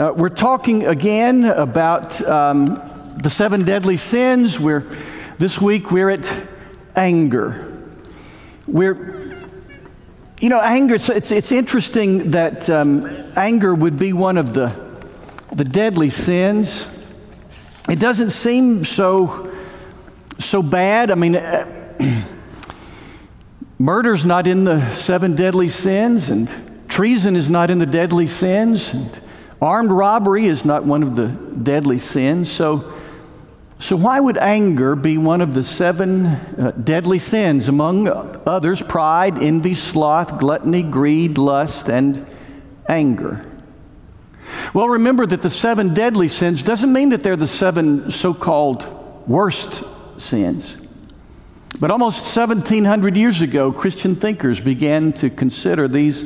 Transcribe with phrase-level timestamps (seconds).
[0.00, 2.80] Uh, we're talking again about um,
[3.22, 4.58] the seven deadly sins.
[4.58, 4.86] We're,
[5.36, 6.46] this week we're at
[6.96, 7.84] anger.
[8.66, 9.46] We're,
[10.40, 13.04] you know, anger, it's, it's, it's interesting that um,
[13.36, 14.72] anger would be one of the,
[15.52, 16.88] the deadly sins.
[17.86, 19.54] It doesn't seem so,
[20.38, 21.10] so bad.
[21.10, 22.24] I mean, uh,
[23.78, 26.50] murder's not in the seven deadly sins, and
[26.88, 29.20] treason is not in the deadly sins, and
[29.60, 32.50] Armed robbery is not one of the deadly sins.
[32.50, 32.94] So,
[33.78, 37.68] so why would anger be one of the seven uh, deadly sins?
[37.68, 38.08] Among
[38.46, 42.26] others, pride, envy, sloth, gluttony, greed, lust, and
[42.88, 43.46] anger.
[44.72, 48.84] Well, remember that the seven deadly sins doesn't mean that they're the seven so called
[49.28, 49.84] worst
[50.16, 50.78] sins.
[51.78, 56.24] But almost 1700 years ago, Christian thinkers began to consider these,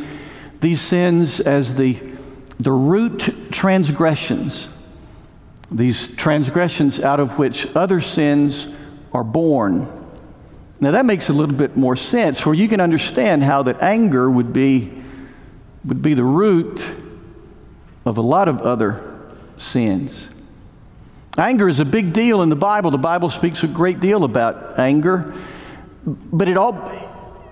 [0.60, 2.14] these sins as the
[2.58, 4.68] the root transgressions,
[5.70, 8.68] these transgressions out of which other sins
[9.12, 9.88] are born.
[10.80, 14.30] Now that makes a little bit more sense, where you can understand how that anger
[14.30, 14.92] would be,
[15.84, 16.80] would be the root
[18.04, 19.02] of a lot of other
[19.56, 20.30] sins.
[21.36, 22.90] Anger is a big deal in the Bible.
[22.90, 25.34] The Bible speaks a great deal about anger,
[26.06, 26.92] but it, all,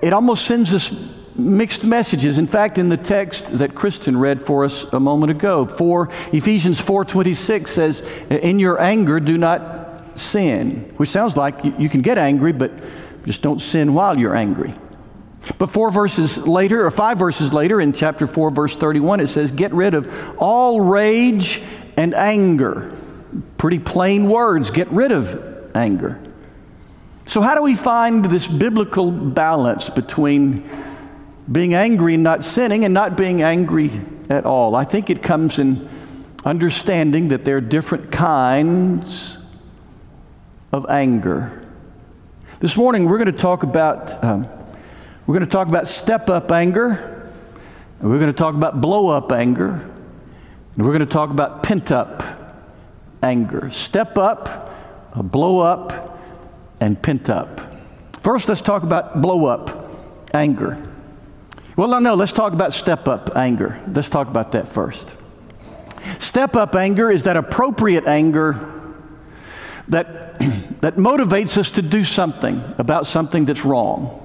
[0.00, 0.94] it almost sends us
[1.36, 2.38] mixed messages.
[2.38, 6.80] In fact, in the text that Kristen read for us a moment ago, for Ephesians
[6.80, 12.52] 4:26 says, "In your anger do not sin," which sounds like you can get angry,
[12.52, 12.72] but
[13.24, 14.74] just don't sin while you're angry.
[15.58, 19.50] But four verses later, or five verses later, in chapter 4, verse 31, it says,
[19.50, 21.60] Get rid of all rage
[21.96, 22.96] and anger.
[23.58, 24.70] Pretty plain words.
[24.70, 26.20] Get rid of anger.
[27.24, 30.68] So, how do we find this biblical balance between
[31.52, 33.90] being angry and not sinning, and not being angry
[34.30, 34.74] at all.
[34.74, 35.88] I think it comes in
[36.44, 39.38] understanding that there are different kinds
[40.72, 41.68] of anger.
[42.60, 44.48] This morning we're going to talk about um,
[45.26, 47.30] we're going to talk about step up anger,
[48.00, 49.74] and we're going to talk about blow up anger,
[50.74, 52.22] and we're going to talk about pent up
[53.22, 53.70] anger.
[53.70, 54.72] Step up,
[55.14, 56.18] blow up,
[56.80, 57.60] and pent up.
[58.20, 59.90] First, let's talk about blow up
[60.34, 60.91] anger.
[61.76, 63.80] Well, no, no, let's talk about step up anger.
[63.92, 65.16] Let's talk about that first.
[66.18, 68.68] Step up anger is that appropriate anger
[69.88, 70.38] that,
[70.80, 74.18] that motivates us to do something about something that's wrong.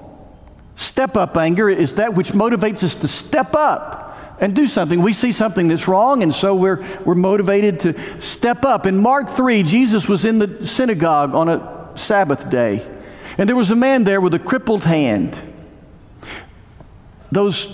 [0.75, 5.01] Step up anger is that which motivates us to step up and do something.
[5.01, 8.85] We see something that's wrong, and so we're, we're motivated to step up.
[8.85, 12.87] In Mark 3, Jesus was in the synagogue on a Sabbath day,
[13.37, 15.41] and there was a man there with a crippled hand
[17.31, 17.67] those,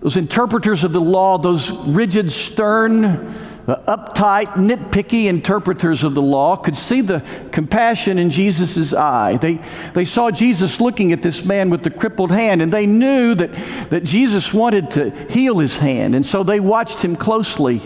[0.00, 3.04] those interpreters of the law, those rigid, stern,
[3.66, 9.38] uh, uptight, nitpicky interpreters of the law could see the compassion in Jesus' eye.
[9.38, 9.60] They,
[9.94, 13.54] they saw Jesus looking at this man with the crippled hand, and they knew that,
[13.90, 17.80] that Jesus wanted to heal his hand, and so they watched him closely.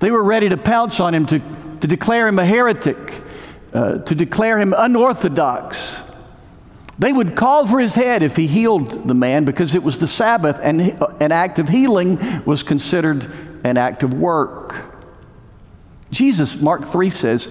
[0.00, 1.38] They were ready to pounce on him, to,
[1.80, 2.96] to declare him a heretic,
[3.74, 5.87] uh, to declare him unorthodox.
[6.98, 10.08] They would call for his head if he healed the man because it was the
[10.08, 13.30] Sabbath and uh, an act of healing was considered
[13.64, 14.84] an act of work.
[16.10, 17.50] Jesus, Mark 3 says,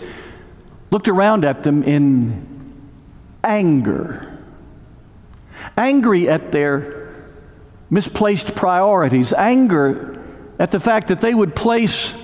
[0.92, 2.46] looked around at them in
[3.44, 4.40] anger,
[5.78, 7.16] angry at their
[7.90, 10.22] misplaced priorities, anger
[10.60, 12.18] at the fact that they would place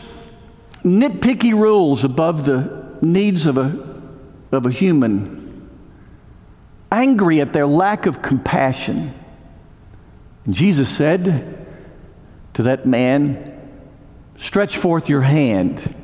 [0.83, 4.01] nitpicky rules above the needs of a,
[4.51, 5.42] of a human
[6.93, 9.13] angry at their lack of compassion.
[10.45, 11.65] And Jesus said
[12.53, 13.49] to that man,
[14.37, 15.95] Stretch forth your hand.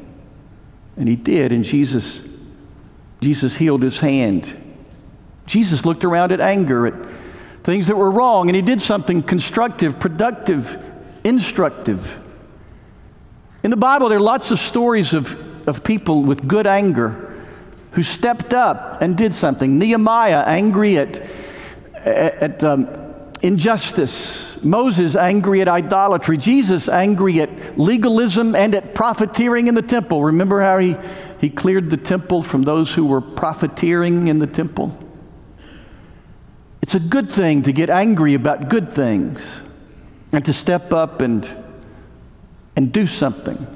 [0.98, 2.24] And he did, and Jesus,
[3.22, 4.62] Jesus healed his hand.
[5.46, 6.94] Jesus looked around at anger, at
[7.64, 10.92] things that were wrong, and he did something constructive, productive,
[11.24, 12.20] instructive.
[13.64, 17.29] In the Bible, there are lots of stories of, of people with good anger
[17.92, 19.80] who stepped up and did something.
[19.80, 21.22] Nehemiah, angry at,
[21.94, 22.88] at um,
[23.42, 24.62] injustice.
[24.64, 26.38] Moses, angry at idolatry.
[26.38, 30.24] Jesus, angry at legalism and at profiteering in the temple.
[30.24, 30.98] Remember how he,
[31.40, 34.98] he cleared the temple from those who were profiteering in the temple?
[36.82, 39.64] It's a good thing to get angry about good things
[40.32, 41.48] and to step up and,
[42.76, 43.68] and do something.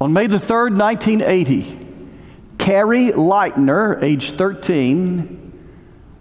[0.00, 1.89] On May the 3rd, 1980,
[2.60, 5.50] Carrie Lightner, age 13,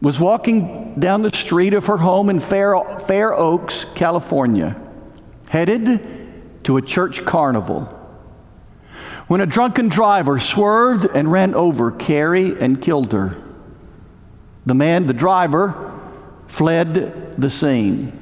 [0.01, 4.79] was walking down the street of her home in Fair, Fair Oaks, California,
[5.49, 7.93] headed to a church carnival
[9.27, 13.35] when a drunken driver swerved and ran over Carrie and killed her.
[14.65, 15.93] The man, the driver,
[16.47, 18.17] fled the scene.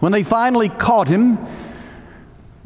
[0.00, 1.38] When they finally caught him,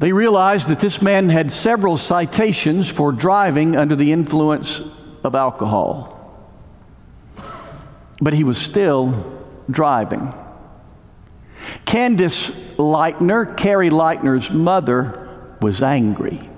[0.03, 4.83] they realized that this man had several citations for driving under the influence
[5.23, 6.45] of alcohol.
[8.21, 9.41] But he was still
[9.71, 10.35] driving.
[11.85, 16.51] Candace Lightner, Carrie Lightner's mother, was angry.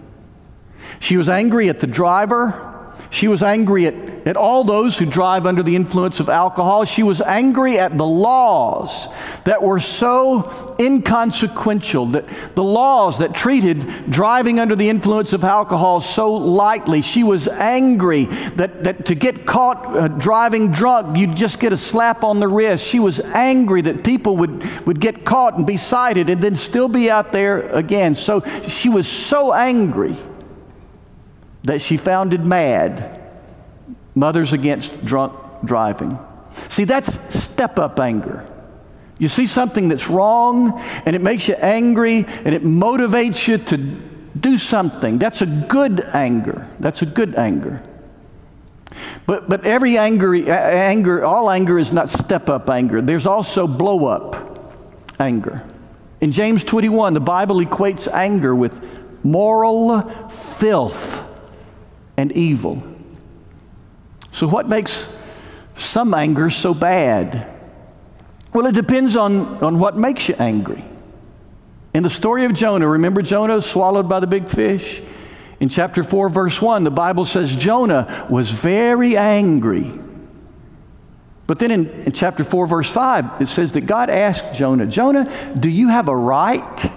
[0.98, 2.73] She was angry at the driver.
[3.10, 3.94] She was angry at,
[4.26, 6.84] at all those who drive under the influence of alcohol.
[6.84, 9.08] She was angry at the laws
[9.44, 12.24] that were so inconsequential, that
[12.54, 17.02] the laws that treated driving under the influence of alcohol so lightly.
[17.02, 18.24] She was angry
[18.56, 22.48] that, that to get caught uh, driving drunk, you'd just get a slap on the
[22.48, 22.88] wrist.
[22.88, 26.88] She was angry that people would, would get caught and be cited and then still
[26.88, 28.14] be out there again.
[28.14, 30.16] So she was so angry
[31.64, 33.20] that she founded MADD,
[34.14, 35.34] Mothers Against Drunk
[35.64, 36.18] Driving.
[36.68, 38.48] See, that's step up anger.
[39.18, 43.76] You see something that's wrong and it makes you angry and it motivates you to
[44.38, 45.18] do something.
[45.18, 46.68] That's a good anger.
[46.80, 47.82] That's a good anger.
[49.26, 53.00] But, but every anger, anger, all anger is not step up anger.
[53.00, 54.74] There's also blow up
[55.18, 55.66] anger.
[56.20, 61.23] In James 21, the Bible equates anger with moral filth
[62.16, 62.82] and evil.
[64.30, 65.10] So, what makes
[65.76, 67.52] some anger so bad?
[68.52, 70.84] Well, it depends on, on what makes you angry.
[71.92, 75.02] In the story of Jonah, remember Jonah swallowed by the big fish?
[75.60, 79.92] In chapter 4, verse 1, the Bible says Jonah was very angry.
[81.46, 85.30] But then in, in, chapter 4, verse 5, it says that God asked Jonah, Jonah,
[85.58, 86.92] do you have a right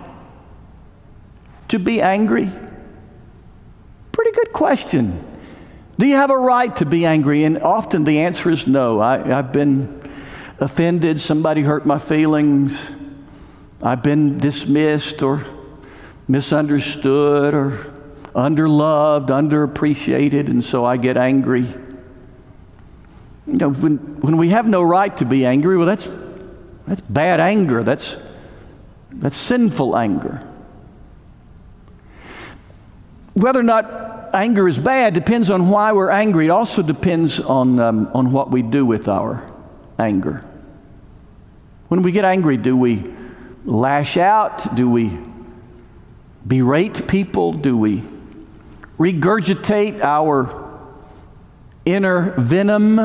[1.68, 2.50] to be angry?
[4.18, 5.24] Pretty good question.
[6.00, 7.44] Do you have a right to be angry?
[7.44, 9.00] And often the answer is no.
[9.00, 10.02] I, have been
[10.58, 12.92] offended, somebody hurt my feelings,
[13.80, 15.46] I've been dismissed or
[16.28, 17.70] misunderstood or
[18.34, 21.68] underloved, underappreciated, and so I get angry.
[23.46, 26.12] You know, when, when we have no right to be angry, well, that's,
[26.88, 27.84] that's bad anger.
[27.84, 28.18] That's,
[29.12, 30.44] that's sinful anger.
[33.38, 36.46] Whether or not anger is bad depends on why we're angry.
[36.46, 39.46] It also depends on, um, on what we do with our
[40.00, 40.44] anger.
[41.88, 43.04] When we get angry, do we
[43.64, 44.76] lash out?
[44.76, 45.20] Do we
[46.48, 47.54] berate people?
[47.54, 48.04] Do we
[48.98, 50.80] regurgitate our
[51.86, 52.98] inner venom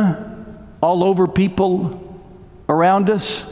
[0.81, 2.23] all over people
[2.71, 3.47] around us?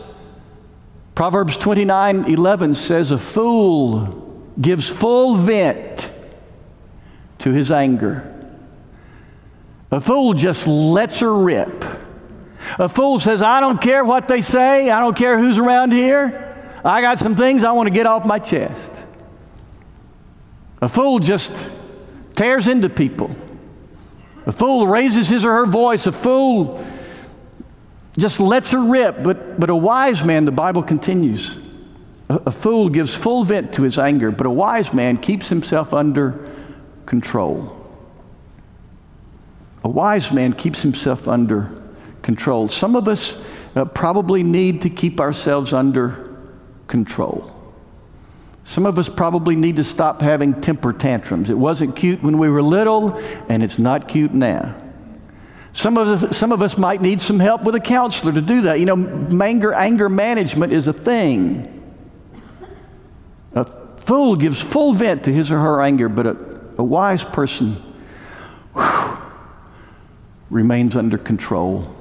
[1.14, 6.10] Proverbs 29 11 says, A fool gives full vent
[7.40, 8.26] to his anger.
[9.90, 11.84] A fool just lets her rip.
[12.78, 16.46] A fool says, I don't care what they say, I don't care who's around here.
[16.84, 18.92] I got some things I want to get off my chest.
[20.80, 21.68] A fool just
[22.36, 23.34] tears into people.
[24.46, 26.06] A fool raises his or her voice.
[26.06, 26.82] A fool
[28.16, 29.22] just lets her rip.
[29.22, 31.58] But, but a wise man, the Bible continues,
[32.28, 35.92] a, a fool gives full vent to his anger, but a wise man keeps himself
[35.92, 36.48] under
[37.10, 37.76] control.
[39.82, 41.82] A wise man keeps himself under
[42.22, 42.68] control.
[42.68, 43.36] Some of us
[43.74, 46.38] uh, probably need to keep ourselves under
[46.86, 47.50] control.
[48.62, 51.50] Some of us probably need to stop having temper tantrums.
[51.50, 54.80] It wasn't cute when we were little, and it's not cute now.
[55.72, 58.60] Some of, us, some of us might need some help with a counselor to do
[58.62, 58.78] that.
[58.78, 61.76] You know, anger, anger management is a thing.
[63.56, 66.49] A fool gives full vent to his or her anger, but a,
[66.80, 67.74] a wise person
[68.72, 69.18] whew,
[70.48, 71.94] remains under control.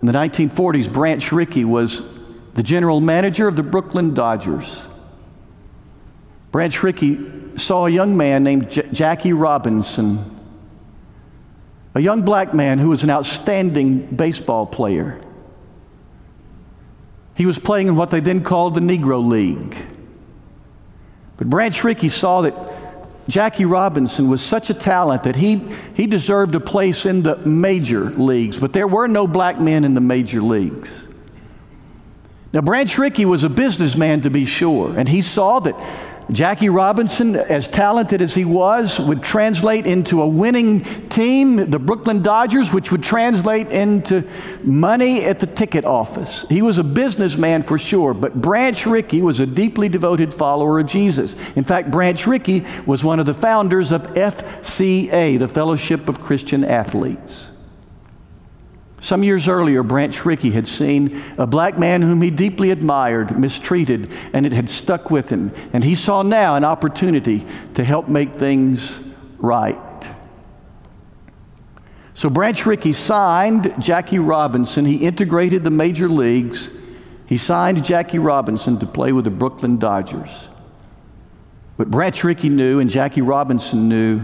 [0.00, 2.02] In the 1940s, Branch Rickey was
[2.54, 4.88] the general manager of the Brooklyn Dodgers.
[6.50, 7.18] Branch Rickey
[7.56, 10.40] saw a young man named J- Jackie Robinson,
[11.94, 15.20] a young black man who was an outstanding baseball player.
[17.34, 19.76] He was playing in what they then called the Negro League.
[21.36, 22.81] But Branch Rickey saw that
[23.28, 25.56] Jackie Robinson was such a talent that he,
[25.94, 29.94] he deserved a place in the major leagues, but there were no black men in
[29.94, 31.08] the major leagues.
[32.52, 35.74] Now, Branch Rickey was a businessman to be sure, and he saw that,
[36.30, 42.22] Jackie Robinson, as talented as he was, would translate into a winning team, the Brooklyn
[42.22, 44.26] Dodgers, which would translate into
[44.62, 46.46] money at the ticket office.
[46.48, 50.86] He was a businessman for sure, but Branch Rickey was a deeply devoted follower of
[50.86, 51.34] Jesus.
[51.56, 56.64] In fact, Branch Rickey was one of the founders of FCA, the Fellowship of Christian
[56.64, 57.51] Athletes.
[59.02, 64.12] Some years earlier, Branch Rickey had seen a black man whom he deeply admired mistreated,
[64.32, 65.52] and it had stuck with him.
[65.72, 67.44] And he saw now an opportunity
[67.74, 69.02] to help make things
[69.38, 70.14] right.
[72.14, 74.84] So Branch Rickey signed Jackie Robinson.
[74.84, 76.70] He integrated the major leagues.
[77.26, 80.48] He signed Jackie Robinson to play with the Brooklyn Dodgers.
[81.76, 84.22] But Branch Rickey knew, and Jackie Robinson knew,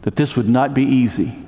[0.00, 1.44] that this would not be easy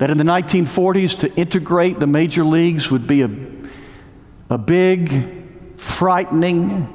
[0.00, 3.30] that in the 1940s to integrate the major leagues would be a,
[4.48, 6.88] a big, frightening,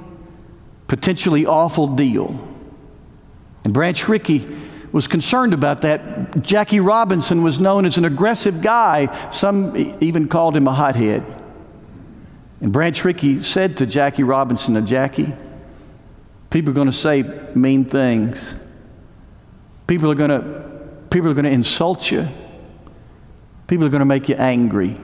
[0.88, 2.52] potentially awful deal.
[3.64, 4.48] And Branch Rickey
[4.92, 6.42] was concerned about that.
[6.42, 9.30] Jackie Robinson was known as an aggressive guy.
[9.30, 11.24] Some even called him a hothead.
[12.60, 15.32] And Branch Rickey said to Jackie Robinson, Now, Jackie,
[16.50, 17.22] people are going to say
[17.54, 18.56] mean things.
[19.86, 22.28] People are going to, people are going to insult you.
[23.68, 25.00] People are going to make you angry.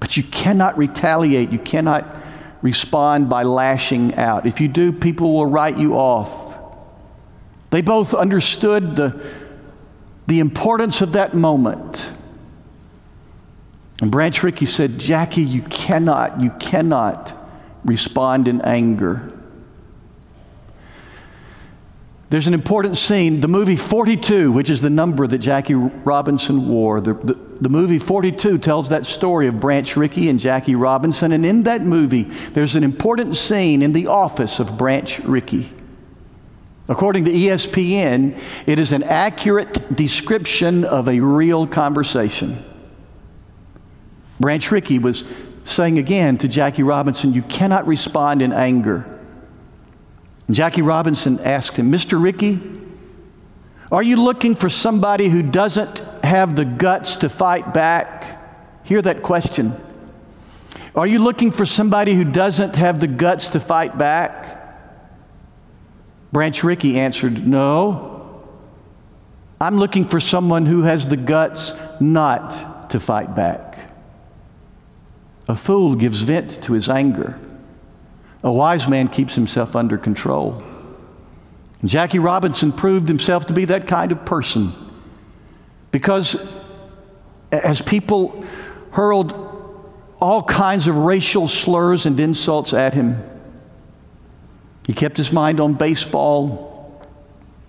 [0.00, 1.50] But you cannot retaliate.
[1.50, 2.16] You cannot
[2.62, 4.46] respond by lashing out.
[4.46, 6.54] If you do, people will write you off.
[7.70, 9.20] They both understood the,
[10.26, 12.12] the importance of that moment.
[14.00, 17.34] And Branch Rickey said, Jackie, you cannot, you cannot
[17.84, 19.32] respond in anger.
[22.28, 27.00] There's an important scene, the movie 42, which is the number that Jackie Robinson wore.
[27.00, 31.30] The, the, the, movie 42 tells that story of Branch Rickey and Jackie Robinson.
[31.30, 35.72] And in that movie, there's an important scene in the office of Branch Rickey.
[36.88, 42.64] According to ESPN, it is an accurate description of a real conversation.
[44.40, 45.24] Branch Rickey was
[45.62, 49.15] saying again to Jackie Robinson, You cannot respond in anger.
[50.50, 52.22] Jackie Robinson asked him, Mr.
[52.22, 52.60] Rickey,
[53.90, 58.84] are you looking for somebody who doesn't have the guts to fight back?
[58.84, 59.74] Hear that question.
[60.94, 64.56] Are you looking for somebody who doesn't have the guts to fight back?
[66.32, 68.44] Branch Rickey answered, No.
[69.60, 73.92] I'm looking for someone who has the guts not to fight back.
[75.48, 77.38] A fool gives vent to his anger.
[78.42, 80.62] A wise man keeps himself under control.
[81.80, 84.72] And Jackie Robinson proved himself to be that kind of person
[85.90, 86.36] because
[87.52, 88.44] as people
[88.92, 89.34] hurled
[90.20, 93.22] all kinds of racial slurs and insults at him,
[94.86, 97.02] he kept his mind on baseball.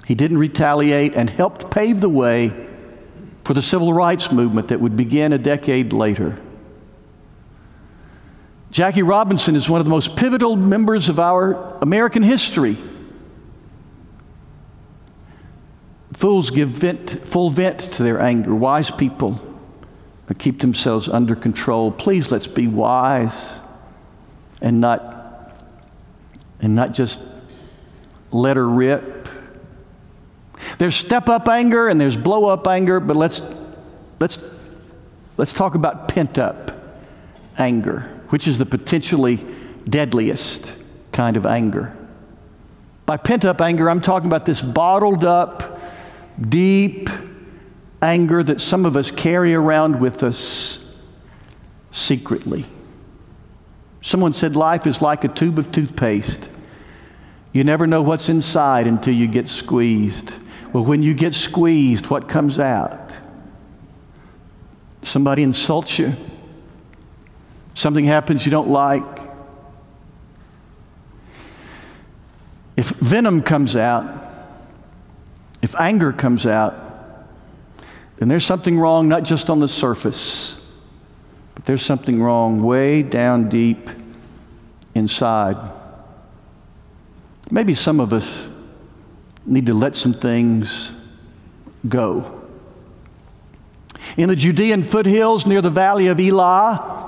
[0.06, 2.68] He didn't retaliate and helped pave the way
[3.44, 6.38] for the civil rights movement that would begin a decade later.
[8.72, 12.78] Jackie Robinson is one of the most pivotal members of our American history.
[16.14, 18.54] Fools give vent, full vent to their anger.
[18.54, 19.42] Wise people
[20.38, 21.92] keep themselves under control.
[21.92, 23.60] Please let's be wise
[24.62, 25.54] and not,
[26.60, 27.22] and not just
[28.32, 29.30] let her rip.
[30.80, 33.42] There's step up anger and there's blow up anger, but let's,
[34.20, 34.38] let's,
[35.38, 36.72] let's talk about pent up
[37.58, 39.46] anger which is the potentially
[39.88, 40.74] deadliest
[41.12, 41.96] kind of anger.
[43.06, 45.80] By pent up anger, I'm talking about this bottled up,
[46.42, 47.10] deep
[48.02, 50.80] anger that some of us carry around with us
[51.92, 52.66] secretly.
[54.02, 56.50] Someone said life is like a tube of toothpaste.
[57.54, 60.34] You never know what's inside until you get squeezed.
[60.74, 63.12] Well, when you get squeezed, what comes out?
[65.02, 66.16] Somebody insults you
[67.78, 69.04] something happens you don't like,
[72.76, 74.06] if venom comes out,
[75.62, 76.76] if anger comes out,
[78.18, 80.58] then there's something wrong not just on the surface,
[81.54, 83.90] but there's something wrong way down deep
[84.96, 85.58] inside.
[87.52, 88.48] Maybe some of us
[89.46, 90.92] need to let some things
[91.88, 92.42] go.
[94.18, 97.07] In the Judean foothills near the valley of Elah,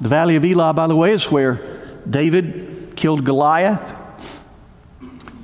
[0.00, 1.60] the Valley of Elah, by the way, is where
[2.08, 3.94] David killed Goliath.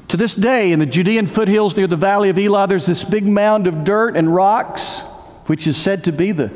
[0.09, 3.27] To this day, in the Judean foothills near the Valley of Elah, there's this big
[3.27, 5.01] mound of dirt and rocks,
[5.47, 6.53] which is said to be the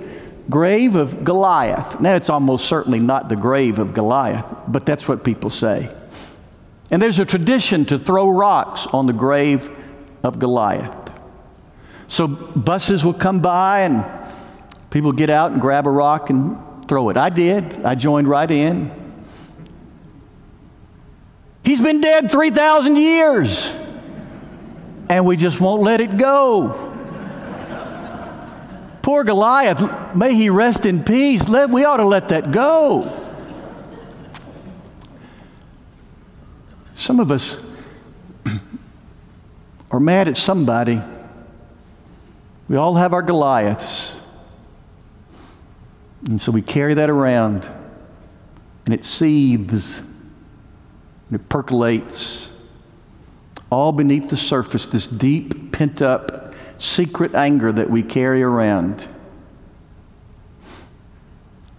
[0.49, 2.01] grave of Goliath.
[2.01, 5.95] Now, it's almost certainly not the grave of Goliath, but that's what people say.
[6.91, 9.69] And there's a tradition to throw rocks on the grave
[10.23, 11.13] of Goliath.
[12.07, 14.05] So buses will come by and
[14.91, 16.57] people get out and grab a rock and
[16.89, 17.17] throw it.
[17.17, 17.85] I did.
[17.85, 18.91] I joined right in.
[21.63, 23.75] He's been dead 3,000 years.
[25.11, 26.95] And we just won't let it go.
[29.03, 31.49] Poor Goliath, may he rest in peace.
[31.49, 33.15] Let, we ought to let that go.
[36.95, 37.59] Some of us
[39.91, 41.01] are mad at somebody.
[42.69, 44.21] We all have our Goliaths.
[46.27, 47.69] And so we carry that around,
[48.85, 52.51] and it seethes, and it percolates,
[53.71, 59.07] all beneath the surface, this deep, pent up, secret anger that we carry around.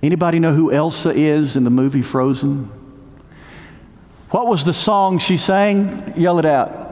[0.01, 2.71] Anybody know who Elsa is in the movie Frozen?
[4.29, 6.13] What was the song she sang?
[6.15, 6.87] Yell it out.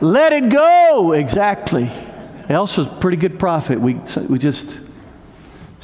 [0.00, 1.12] Let it go.
[1.12, 1.90] Exactly.
[2.48, 3.80] Elsa's a pretty good prophet.
[3.80, 3.94] We,
[4.28, 4.68] we just,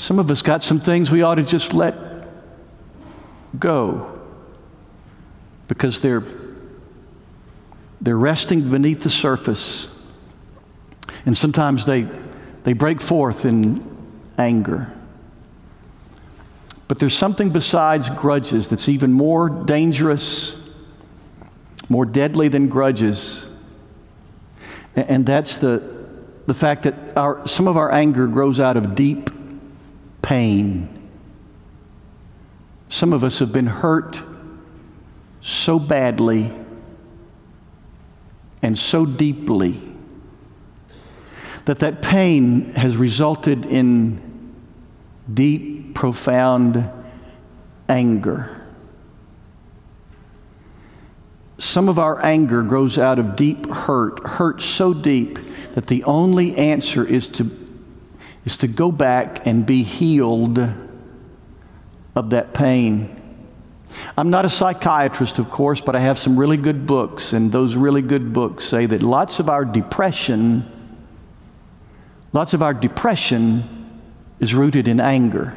[0.02, 1.94] some of us got some things we ought to just let
[3.56, 4.20] go
[5.68, 6.24] because they're,
[8.00, 9.86] they're resting beneath the surface.
[11.24, 12.08] And sometimes they,
[12.64, 13.80] they break forth in
[14.38, 14.92] anger.
[16.88, 20.56] But there's something besides grudges that's even more dangerous,
[21.88, 23.46] more deadly than grudges.
[24.96, 25.80] And that's the,
[26.46, 29.30] the fact that our, some of our anger grows out of deep
[30.22, 31.10] pain.
[32.88, 34.22] Some of us have been hurt
[35.40, 36.52] so badly
[38.62, 39.80] and so deeply
[41.64, 44.54] that that pain has resulted in
[45.32, 46.88] deep, profound
[47.88, 48.62] anger.
[51.58, 55.38] Some of our anger grows out of deep hurt, hurt so deep
[55.74, 57.44] that the only answer is to,
[58.44, 60.58] is to go back and be healed
[62.14, 63.18] of that pain.
[64.16, 67.74] I'm not a psychiatrist, of course, but I have some really good books, and those
[67.76, 70.70] really good books say that lots of our depression,
[72.32, 74.00] lots of our depression
[74.40, 75.56] is rooted in anger.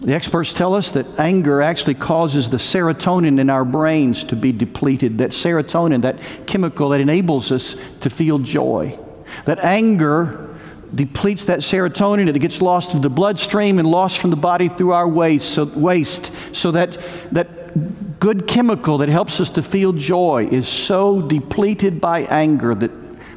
[0.00, 4.50] The experts tell us that anger actually causes the serotonin in our brains to be
[4.52, 5.18] depleted.
[5.18, 8.98] That serotonin, that chemical that enables us to feel joy.
[9.44, 10.48] That anger
[10.94, 14.92] depletes that serotonin, it gets lost in the bloodstream and lost from the body through
[14.92, 15.50] our waste.
[15.50, 16.98] So, waste, so that,
[17.32, 22.90] that good chemical that helps us to feel joy is so depleted by anger that,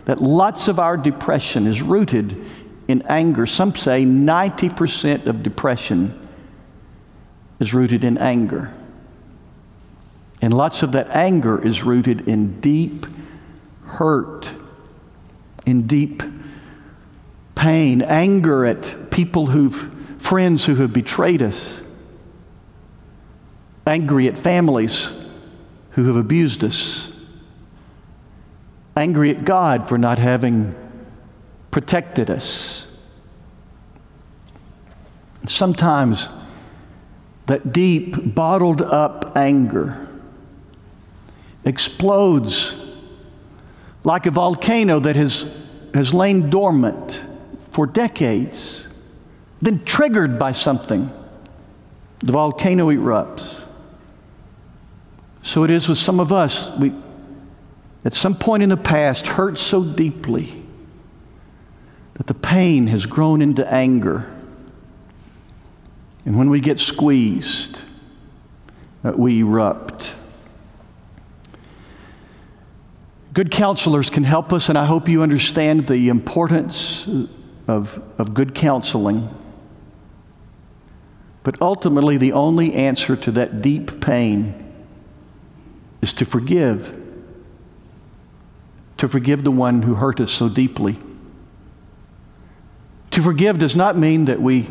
[0.06, 2.46] that lots of our depression is rooted
[2.88, 3.46] in anger.
[3.46, 6.28] Some say 90% of depression
[7.60, 8.74] is rooted in anger.
[10.42, 13.08] And lots of that anger is rooted in deep
[13.86, 14.50] hurt,
[15.66, 16.24] in deep
[17.56, 21.82] pain, anger at people who've, friends who have betrayed us,
[23.88, 25.14] angry at families
[25.92, 27.12] who have abused us,
[28.96, 30.76] angry at God for not having
[31.72, 32.88] protected us.
[35.48, 36.30] Sometimes
[37.48, 40.08] that deep, bottled up anger
[41.64, 42.76] explodes
[44.06, 45.46] like a volcano that has,
[45.94, 47.26] has lain dormant
[47.72, 48.88] for decades,
[49.62, 51.12] then triggered by something.
[52.20, 53.66] The volcano erupts.
[55.42, 56.70] So it is with some of us.
[56.78, 56.94] We,
[58.06, 60.64] at some point in the past, hurt so deeply
[62.14, 64.32] that the pain has grown into anger.
[66.26, 67.82] And when we get squeezed,
[69.04, 70.16] uh, we erupt.
[73.36, 77.06] Good counselors can help us, and I hope you understand the importance
[77.68, 79.30] of, of good counseling.
[81.44, 84.74] But ultimately, the only answer to that deep pain
[86.02, 86.98] is to forgive.
[89.00, 90.98] To forgive the one who hurt us so deeply.
[93.12, 94.70] To forgive does not mean that we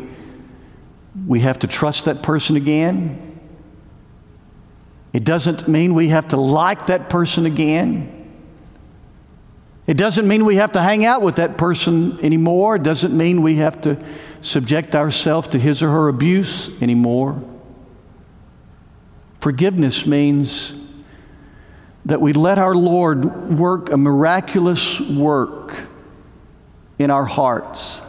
[1.27, 3.39] we have to trust that person again.
[5.13, 8.24] It doesn't mean we have to like that person again.
[9.87, 12.77] It doesn't mean we have to hang out with that person anymore.
[12.77, 14.03] It doesn't mean we have to
[14.41, 17.41] subject ourselves to his or her abuse anymore.
[19.39, 20.73] Forgiveness means
[22.05, 25.75] that we let our Lord work a miraculous work
[26.97, 28.01] in our hearts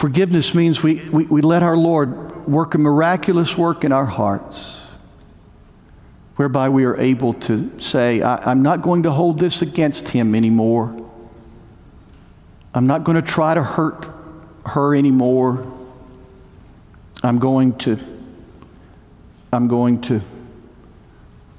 [0.00, 4.79] Forgiveness means we, we, we let our Lord work a miraculous work in our hearts
[6.40, 11.06] whereby we are able to say, I'm not going to hold this against him anymore.
[12.72, 14.08] I'm not going to try to hurt
[14.64, 15.70] her anymore.
[17.22, 17.98] I'm going to
[19.52, 20.22] I'm going to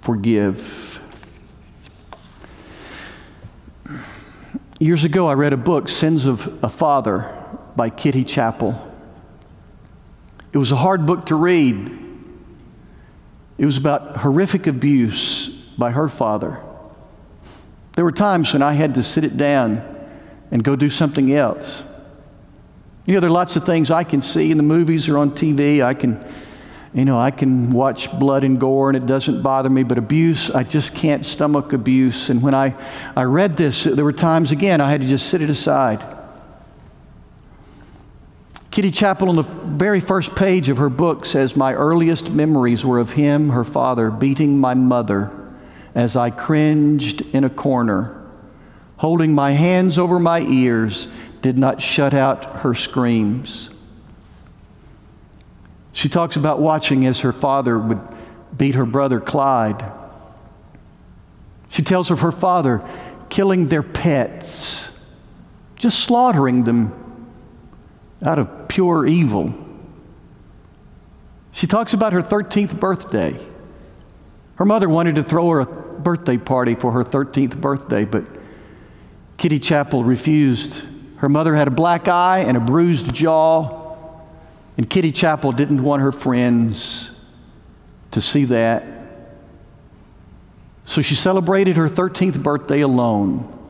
[0.02, 1.00] forgive.
[4.80, 7.32] Years ago I read a book, Sins of a Father
[7.76, 8.92] by Kitty Chappell.
[10.54, 12.02] It was a hard book to read.
[13.62, 15.48] It was about horrific abuse
[15.78, 16.60] by her father.
[17.94, 19.86] There were times when I had to sit it down
[20.50, 21.86] and go do something else.
[23.06, 25.30] You know, there are lots of things I can see in the movies or on
[25.30, 25.84] TV.
[25.84, 26.26] I can,
[26.92, 30.50] you know, I can watch blood and gore and it doesn't bother me, but abuse,
[30.50, 32.32] I just can't stomach abuse.
[32.32, 32.74] And when I,
[33.16, 36.04] I read this, there were times, again, I had to just sit it aside.
[38.72, 43.00] Kitty Chappell, on the very first page of her book, says, My earliest memories were
[43.00, 45.38] of him, her father, beating my mother
[45.94, 48.26] as I cringed in a corner,
[48.96, 51.10] holding my hands over my ears,
[51.42, 53.70] did not shut out her screams.
[55.92, 58.00] She talks about watching as her father would
[58.56, 59.84] beat her brother Clyde.
[61.68, 62.88] She tells of her father
[63.30, 64.90] killing their pets,
[65.76, 67.11] just slaughtering them
[68.24, 69.54] out of pure evil.
[71.52, 73.40] She talks about her 13th birthday.
[74.56, 78.26] Her mother wanted to throw her a birthday party for her 13th birthday, but
[79.38, 80.84] Kitty Chappell refused.
[81.18, 84.06] Her mother had a black eye and a bruised jaw,
[84.78, 87.12] and Kitty Chappell didn't want her friends
[88.12, 88.84] to see that.
[90.86, 93.61] So she celebrated her 13th birthday alone.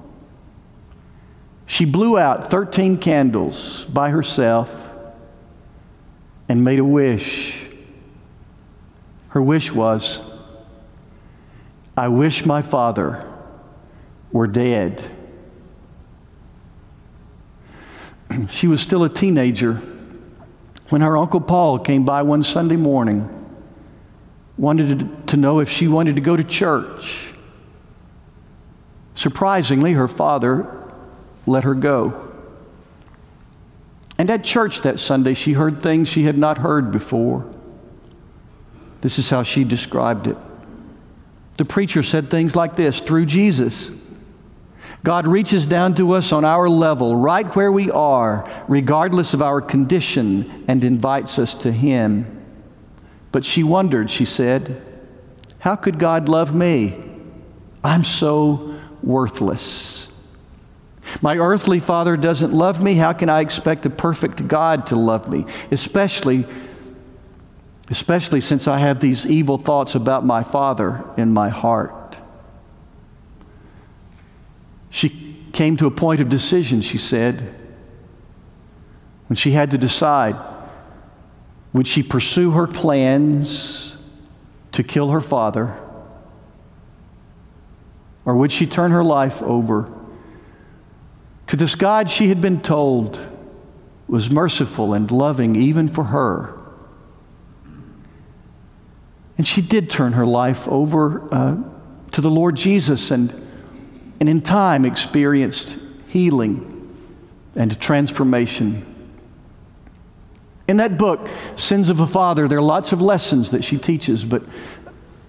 [1.72, 4.90] She blew out 13 candles by herself
[6.50, 7.66] and made a wish.
[9.30, 10.20] Her wish was,
[11.96, 13.26] I wish my father
[14.34, 15.02] were dead.
[18.50, 19.76] she was still a teenager
[20.90, 23.30] when her Uncle Paul came by one Sunday morning,
[24.58, 27.34] wanted to know if she wanted to go to church.
[29.16, 30.81] Surprisingly, her father
[31.46, 32.32] let her go.
[34.18, 37.52] And at church that Sunday, she heard things she had not heard before.
[39.02, 40.38] This is how she described it.
[41.58, 43.92] The preacher said things like this through Jesus.
[45.04, 49.60] God reaches down to us on our level, right where we are, regardless of our
[49.60, 52.46] condition, and invites us to Him.
[53.32, 54.82] But she wondered, she said,
[55.60, 57.04] How could God love me?
[57.84, 60.08] I'm so worthless.
[61.22, 62.96] My earthly father doesn't love me.
[62.96, 65.46] How can I expect a perfect God to love me?
[65.72, 66.46] Especially,
[67.90, 72.18] especially since I have these evil thoughts about my father in my heart.
[74.90, 77.56] She came to a point of decision, she said,
[79.28, 80.36] when she had to decide
[81.74, 83.96] would she pursue her plans
[84.74, 85.78] to kill her father,
[88.26, 89.92] or would she turn her life over?
[91.52, 93.20] To this God she had been told
[94.08, 96.58] was merciful and loving even for her.
[99.38, 101.58] And she did turn her life over uh,
[102.14, 103.34] to the Lord Jesus and,
[104.22, 106.98] and in time experienced healing
[107.58, 108.86] and transformation.
[110.70, 114.24] In that book, Sins of a Father, there are lots of lessons that she teaches,
[114.24, 114.42] but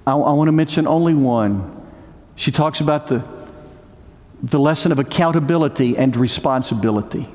[0.06, 1.84] I, I want to mention only one.
[2.36, 3.41] She talks about the
[4.42, 7.28] the lesson of accountability and responsibility.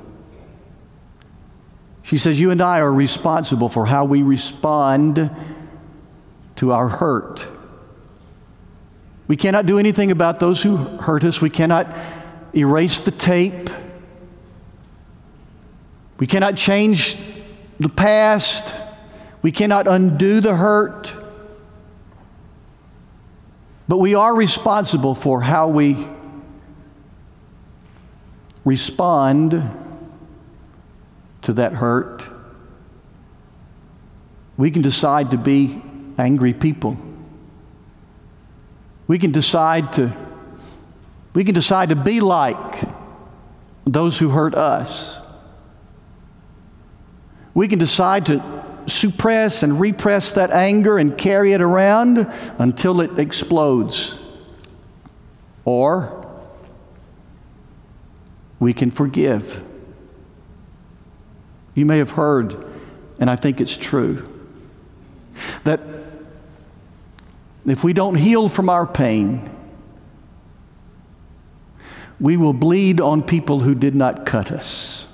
[2.03, 5.31] She says, You and I are responsible for how we respond
[6.57, 7.47] to our hurt.
[9.27, 11.41] We cannot do anything about those who hurt us.
[11.41, 11.95] We cannot
[12.55, 13.69] erase the tape.
[16.17, 17.17] We cannot change
[17.79, 18.73] the past.
[19.41, 21.13] We cannot undo the hurt.
[23.87, 26.07] But we are responsible for how we
[28.67, 29.51] respond
[31.41, 32.27] to that hurt.
[34.57, 35.81] We can decide to be
[36.17, 36.97] angry people.
[39.07, 40.11] We can decide to
[41.33, 42.81] we can decide to be like
[43.85, 45.17] those who hurt us.
[47.53, 48.41] We can decide to
[48.87, 52.17] suppress and repress that anger and carry it around
[52.57, 54.17] until it explodes.
[55.63, 56.26] Or
[58.59, 59.63] we can forgive.
[61.75, 62.55] You may have heard,
[63.19, 64.27] and I think it's true,
[65.63, 65.79] that
[67.65, 69.49] if we don't heal from our pain,
[72.19, 75.05] we will bleed on people who did not cut us.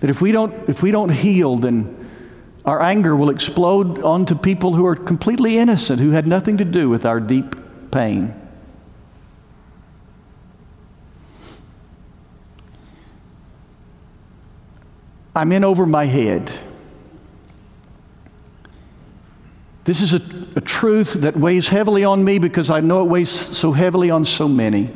[0.00, 2.08] That if we don't, if we don't heal, then
[2.64, 6.88] our anger will explode onto people who are completely innocent, who had nothing to do
[6.88, 7.54] with our deep
[7.90, 8.34] pain.
[15.36, 16.50] I'm in over my head.
[19.84, 20.22] This is a,
[20.56, 24.24] a, truth that weighs heavily on me because I know it weighs so heavily on
[24.24, 24.90] so many.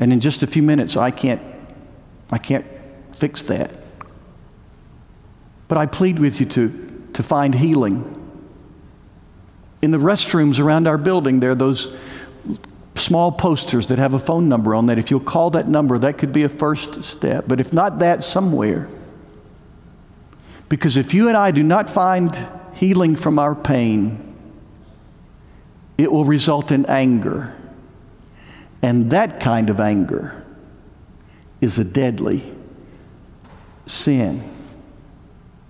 [0.00, 1.40] And in just a few minutes, I can't,
[2.30, 2.66] I can't
[3.14, 3.70] fix that.
[5.68, 8.16] But I plead with you to, to find healing.
[9.80, 11.88] In the restrooms around our building, there are those
[12.96, 14.98] small posters that have a phone number on that.
[14.98, 17.44] If you'll call that number, that could be a first step.
[17.46, 18.88] But if not that, somewhere.
[20.70, 22.34] Because if you and I do not find
[22.72, 24.34] healing from our pain,
[25.98, 27.54] it will result in anger.
[28.80, 30.46] And that kind of anger
[31.60, 32.54] is a deadly
[33.86, 34.59] sin.